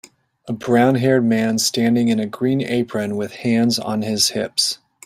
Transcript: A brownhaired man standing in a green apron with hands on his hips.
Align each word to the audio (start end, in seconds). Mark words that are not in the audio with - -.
A 0.47 0.51
brownhaired 0.53 1.23
man 1.23 1.59
standing 1.59 2.07
in 2.07 2.19
a 2.19 2.25
green 2.25 2.59
apron 2.63 3.15
with 3.17 3.33
hands 3.33 3.77
on 3.77 4.01
his 4.01 4.29
hips. 4.29 4.79